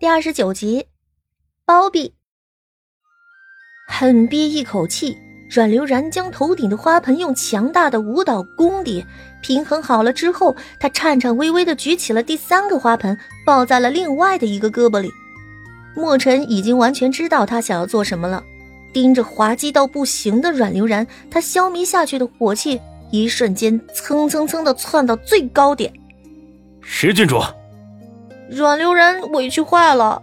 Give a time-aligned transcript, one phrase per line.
[0.00, 0.86] 第二十九集，
[1.66, 2.14] 包庇。
[3.88, 5.18] 狠憋一口气，
[5.50, 9.04] 阮流然将头顶的花盆用强大的舞蹈功底
[9.42, 15.10] 平衡好了之后，他颤颤巍巍的举起了第三个花盆，抱在了另外的一个胳膊里。
[15.96, 18.44] 墨尘已经完全知道他想要做什么了，
[18.92, 22.80] 盯着滑稽到不行的阮流然，他消弭下去的火气
[23.10, 25.92] 一瞬间蹭蹭蹭的窜到最高点。
[26.80, 27.40] 石郡主。
[28.50, 30.22] 阮流然委屈坏了，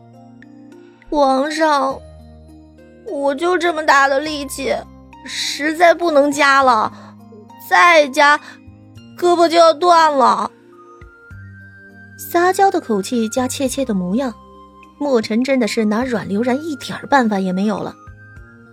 [1.09, 1.99] 皇上，
[3.07, 4.73] 我就这么大的力气，
[5.25, 6.91] 实在不能加了，
[7.69, 8.37] 再加，
[9.17, 10.49] 胳膊就要断了。
[12.17, 14.33] 撒娇的口气加怯怯的模样，
[14.97, 17.93] 墨尘真的是拿阮流然一点办法也没有了，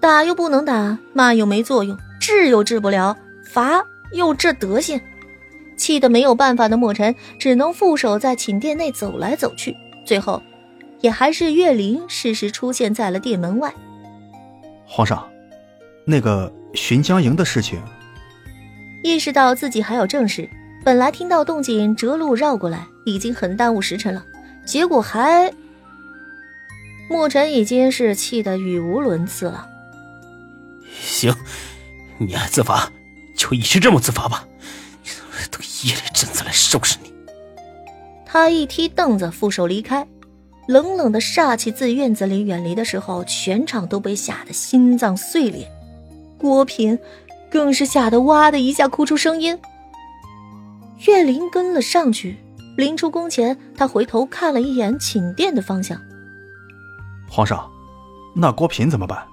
[0.01, 4.99] 打又不能打，骂又没作用，治又治不了，罚又这德行。
[5.77, 10.43] 气得没有办法的墨尘只能负手在寝殿内走来走去，最后，
[11.01, 13.73] 也还是岳灵适时出现在了殿门外。
[14.85, 15.29] 皇上，
[16.05, 17.81] 那个巡江营的事情。
[19.03, 20.49] 意识到自己还有正事，
[20.85, 24.25] 本来听到动静折路绕过来，已经很耽误时辰了，
[24.65, 25.53] 结果还……
[27.11, 29.69] 墨尘已经是气得语无伦次了。
[31.01, 31.35] 行，
[32.19, 32.91] 你爱自罚，
[33.37, 34.47] 就一直这么自罚吧。
[35.83, 37.13] 等夜里朕再来收拾你。
[38.25, 40.07] 他一踢凳子，负手离开。
[40.69, 45.69] 冷冷的煞气自院子里远离的时候，全场都被吓得心脏碎裂。
[46.39, 46.97] 郭平
[47.51, 49.59] 更是吓得哇的一下哭出声音。
[51.07, 52.39] 岳林跟了上去，
[52.77, 56.01] 临出宫前，他回头看了一眼寝殿的方向。
[57.29, 57.69] 皇上，
[58.37, 59.27] 那郭平怎么办？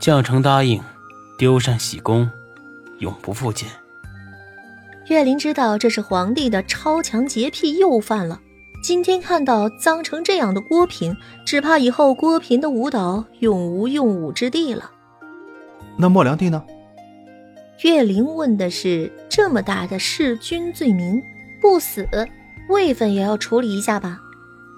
[0.00, 0.82] 将臣答应，
[1.36, 2.28] 丢山洗功，
[3.00, 3.68] 永不复见。
[5.12, 8.40] 岳林知道这是皇帝的超强洁癖又犯了。
[8.82, 14.90] 今天看到脏成这样的郭平，只怕以后郭平的舞蹈永无用武之地了。
[15.98, 16.64] 那莫良娣呢？
[17.82, 21.22] 岳林问的是这么大的弑君罪名，
[21.60, 22.08] 不死，
[22.70, 24.18] 位分也要处理一下吧，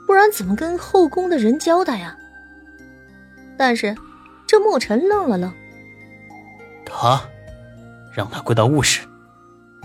[0.05, 2.19] 不然怎么跟后宫的人交代呀？
[3.57, 3.95] 但是
[4.49, 5.53] 这墨尘愣了愣，
[6.85, 7.23] 他
[8.13, 9.07] 让他跪到卧室。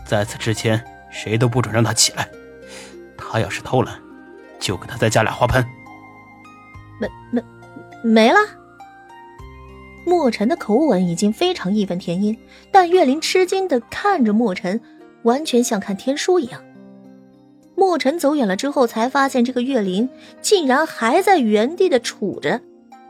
[0.09, 2.27] 在此之前，谁都不准让他起来。
[3.15, 3.93] 他要是偷懒，
[4.59, 5.63] 就给他再加俩花盆。
[6.99, 7.43] 没没
[8.03, 8.39] 没了。
[10.07, 12.35] 墨尘的口吻已经非常义愤填膺，
[12.71, 14.81] 但岳林吃惊的看着墨尘，
[15.21, 16.59] 完全像看天书一样。
[17.75, 20.09] 墨尘走远了之后，才发现这个岳林
[20.41, 22.59] 竟然还在原地的杵着。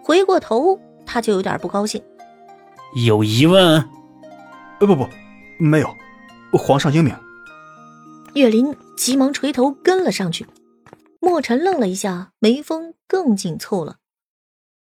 [0.04, 2.02] 回过头，他就有点不高兴。
[3.06, 3.81] 有疑问？
[4.81, 5.08] 呃，不不，
[5.58, 5.96] 没有。
[6.58, 7.16] 皇上英明。
[8.34, 10.48] 岳林急忙垂头跟了上去。
[11.20, 13.98] 墨尘愣了一下，眉峰更紧凑了。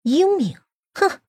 [0.03, 0.57] 英明？
[0.93, 1.19] 哼！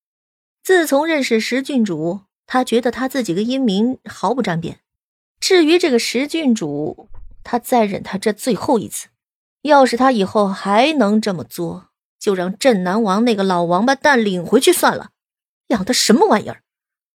[0.63, 4.81] 自从认识石郡主，他觉得他自己跟英明毫不沾边。
[5.41, 7.09] 至于这个石郡主，
[7.43, 9.09] 他再忍他这最后一次。
[9.63, 15.11] 要是他以后还能这么作，就让镇南王那个老王八蛋领回去算了。
[15.69, 16.63] 养的什么玩意儿？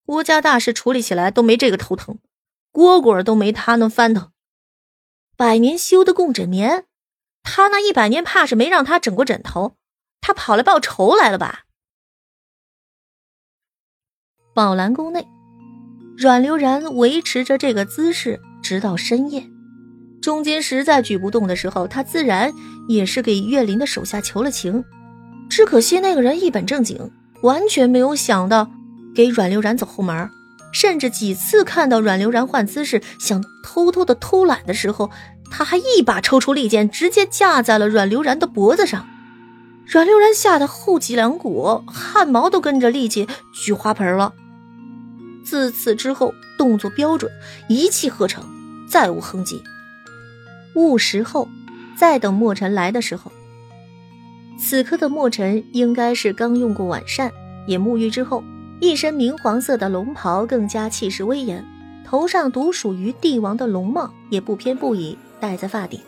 [0.06, 2.18] 国家大事处理起来都没这个头疼。
[2.75, 4.31] 蝈蝈都没他能翻腾，
[5.38, 6.84] 百年修的共枕眠，
[7.41, 9.78] 他那一百年怕是没让他枕过枕头，
[10.19, 11.62] 他跑来报仇来了吧？
[14.53, 15.25] 宝兰宫内，
[16.18, 19.50] 阮流然维持着这个姿势直到深夜，
[20.22, 22.52] 中间实在举不动的时候，他自然
[22.90, 24.84] 也是给岳林的手下求了情，
[25.50, 27.09] 只可惜那个人一本正经，
[27.41, 28.69] 完全没有想到
[29.16, 30.30] 给阮流然走后门。
[30.75, 35.09] 甚至几次看到阮流然换姿势想偷偷的偷懒的时候，
[35.50, 39.08] 他还一把抽出利剑，直接架在了阮流然的脖子上。
[39.85, 44.34] 阮流然吓得后脊梁骨汗毛都跟着立起，举花盆了。
[45.46, 47.31] 自此之后，动作标准，
[47.69, 48.44] 一气呵成，
[48.90, 49.62] 再无哼唧。
[50.75, 51.47] 午时后，
[51.96, 53.31] 再等墨尘来的时候，
[54.59, 57.32] 此刻的墨尘应该是刚用过晚膳，
[57.66, 58.44] 也沐浴之后。
[58.79, 61.63] 一身明黄色的龙袍更加气势威严，
[62.05, 65.99] 头上独属于帝王的龙帽也不偏不倚戴在发顶。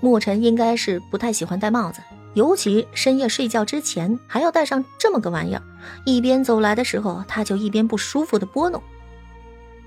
[0.00, 2.00] 墨尘应该是不太喜欢戴帽子，
[2.34, 5.62] 尤其深夜睡觉之前还要戴上这么个玩意儿。
[6.04, 8.82] 一边走来的时候，他就一边不舒服的拨弄。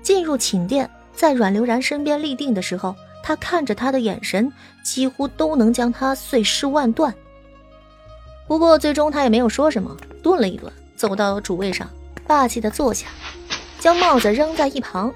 [0.02, 4.52] 进入寝殿，在阮流然身边立定的时候，他看着他的眼神
[4.84, 7.14] 几乎都能将他碎尸万段。
[8.46, 10.72] 不过最终他也没有说什么，顿了一顿。
[10.98, 11.88] 走到主位上，
[12.26, 13.06] 霸气的坐下，
[13.78, 15.14] 将帽子扔在一旁。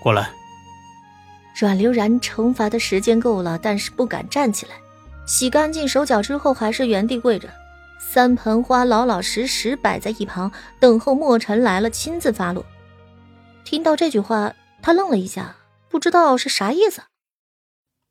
[0.00, 0.30] 过来。
[1.52, 4.72] 阮流然惩罚的时间够了，但是不敢站起来，
[5.26, 7.50] 洗干净手脚之后，还是原地跪着，
[7.98, 12.64] 三盆花老老实实摆在一旁，等候墨尘来了亲自发落。
[13.64, 15.56] 听到这句话，他愣了一下，
[15.90, 17.02] 不知道是啥意思。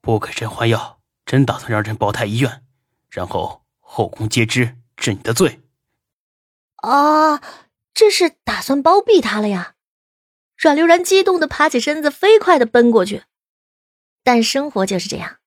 [0.02, 2.62] 不给朕换药，真打算让朕保太医院，
[3.10, 5.60] 然后后宫皆知治你的罪。
[6.82, 7.42] 啊，
[7.94, 9.74] 这是打算包庇他了呀！
[10.58, 13.24] 阮流然激动的爬起身子，飞快的奔过去。
[14.24, 15.38] 但生活就是这样，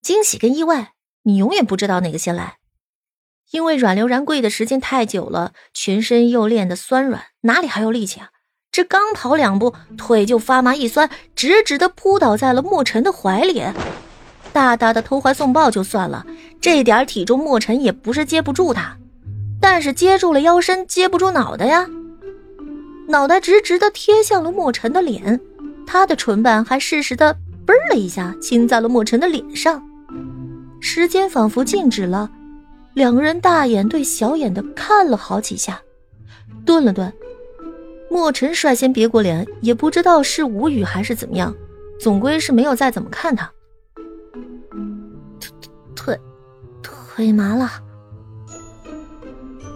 [0.00, 0.94] 惊喜跟意外。
[1.22, 2.58] 你永远不知道哪个先来，
[3.50, 8.30] 因为阮流然跪的时间太久了，全身又练得酸软，哪里还有力气啊？
[8.70, 13.62] 这刚跑两步，腿就发麻一酸，直直的扑倒在了莫尘的怀里。
[14.52, 16.24] 大大的投怀送抱就算了，
[16.60, 18.96] 这点体重莫尘也不是接不住他，
[19.68, 21.90] 但是接住了腰身，接不住脑袋呀。
[23.08, 25.40] 脑袋直直的贴向了莫尘的脸，
[25.84, 27.36] 他的唇瓣还适时的
[27.66, 29.82] 嘣了一下亲在了莫尘的脸上。
[30.80, 32.30] 时间仿佛静止了，
[32.94, 35.80] 两个人大眼对小眼的看了好几下，
[36.64, 37.12] 顿了顿，
[38.08, 41.52] 莫尘率先别过脸，也不知道是无语还是怎么样，
[41.98, 43.50] 总归是没有再怎么看他。
[45.40, 45.50] 腿
[45.96, 46.20] 腿，
[46.84, 47.68] 腿麻了。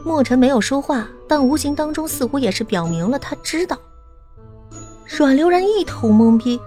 [0.05, 3.79] 莫尘没有说话，但无形当中似乎也是表明了他知道。
[5.07, 6.59] 阮流然一头懵逼。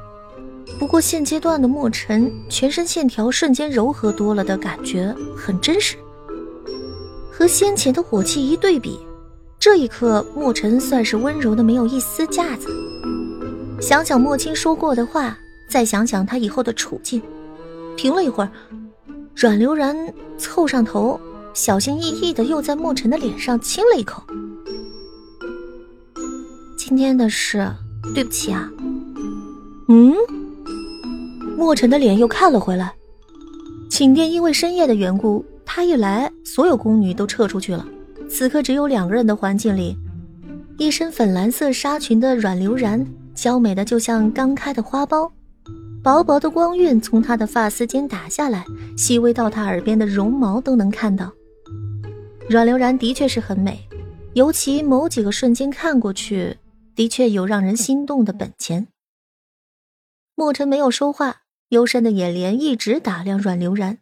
[0.80, 5.96] 不过现阶段的墨尘全身线条瞬间柔和多了的感觉很真实，
[7.32, 9.00] 和先前的火气一对比，
[9.60, 12.68] 这一刻墨尘算是温柔的没有一丝架子。
[13.80, 15.38] 想想莫青说过的话，
[15.70, 17.22] 再想想他以后的处境，
[17.96, 18.50] 停了一会儿，
[19.36, 19.96] 阮流然
[20.38, 21.20] 凑上头，
[21.54, 24.24] 小心翼翼的又在墨尘的脸上亲了一口。
[26.78, 27.72] 今天的事，
[28.14, 28.70] 对不起啊。
[29.88, 30.14] 嗯。
[31.56, 32.94] 莫尘的脸又看了回来，
[33.90, 37.86] 寝殿因为深夜的缘故，他一来，所有宫女都撤出去了。
[38.28, 39.96] 此刻只有两个人的环境里，
[40.78, 43.06] 一身粉蓝色纱裙的阮流然，
[43.36, 45.30] 娇美的就像刚开的花苞，
[46.04, 48.66] 薄薄的光晕从她的发丝间打下来，
[48.98, 51.32] 细微到她耳边的绒毛都能看到。
[52.50, 53.88] 阮流然的确是很美，
[54.34, 56.58] 尤其某几个瞬间看过去，
[56.94, 58.88] 的确有让人心动的本钱。
[60.36, 61.42] 莫尘没有说话。
[61.70, 63.98] 幽深的眼帘一直打量阮流然，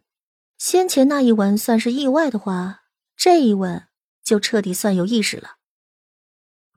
[0.58, 2.82] 先前那一吻算是意外的话，
[3.16, 3.84] 这一吻
[4.22, 5.52] 就彻底算有意识了。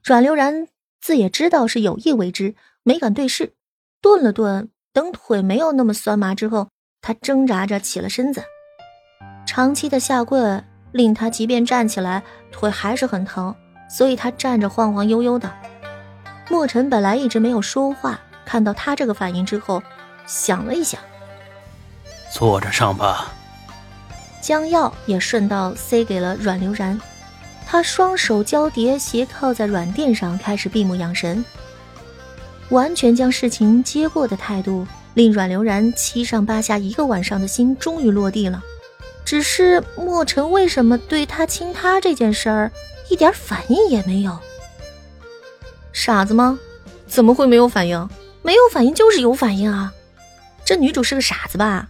[0.01, 0.69] 阮流然
[1.01, 3.55] 自也知道是有意为之，没敢对视，
[3.99, 6.69] 顿了顿，等腿没有那么酸麻之后，
[7.01, 8.41] 他挣扎着起了身子。
[9.45, 10.39] 长期的下跪
[10.95, 13.53] 令他即便站起来，腿还是很疼，
[13.89, 15.51] 所以他站着晃晃悠悠的。
[16.49, 19.83] 墨尘本来一直没有说话，看到他这个反应之后。
[20.25, 20.99] 想了一想，
[22.31, 23.31] 坐着上吧。
[24.41, 26.99] 将药也顺道塞给了阮流然，
[27.67, 31.43] 他双手交叠斜靠在软垫上，开始闭目养神。
[32.69, 38.63] 完全将事情接过的态度，令阮流然七上八下一个晚上的心终于落地了。
[39.25, 42.71] 只是墨尘为什么对他亲她这件事儿
[43.09, 44.37] 一点反应也没有？
[45.91, 46.59] 傻子吗？
[47.07, 48.07] 怎么会没有反应？
[48.43, 49.91] 没有反应就是有反应啊！
[50.63, 51.89] 这女主是个傻子吧？